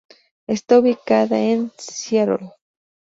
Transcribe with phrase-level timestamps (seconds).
[0.47, 2.53] Está ubicada en Seattle.